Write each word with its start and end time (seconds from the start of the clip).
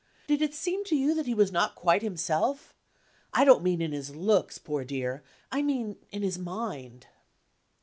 Did 0.25 0.41
it 0.41 0.55
seem 0.55 0.83
to 0.85 0.95
you 0.95 1.13
that 1.13 1.27
he 1.27 1.35
was 1.35 1.51
not 1.51 1.75
quite 1.75 2.01
himself? 2.01 2.73
I 3.33 3.45
don't 3.45 3.61
mean 3.61 3.83
in 3.83 3.91
his 3.91 4.15
looks, 4.15 4.57
poor 4.57 4.83
dear 4.83 5.21
I 5.51 5.61
mean 5.61 5.95
in 6.09 6.23
his 6.23 6.39
mind." 6.39 7.05